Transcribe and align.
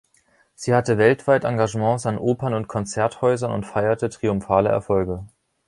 Sie 0.55 0.73
hatte 0.73 0.97
weltweit 0.97 1.43
Engagements 1.43 2.07
an 2.07 2.17
Opern- 2.17 2.55
und 2.55 2.67
Konzerthäusern 2.67 3.51
und 3.51 3.67
feierte 3.67 4.09
triumphale 4.09 4.67
Erfolge. 4.69 5.27